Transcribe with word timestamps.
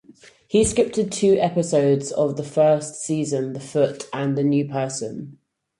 He 0.47 0.61
scripted 0.61 1.11
two 1.11 1.37
episodes 1.39 2.11
of 2.11 2.35
the 2.35 2.43
first 2.43 2.95
season, 2.95 3.53
"The 3.53 3.59
Foot" 3.59 4.09
and 4.11 4.35
"The 4.35 4.43
New 4.43 4.67
Person. 4.67 5.37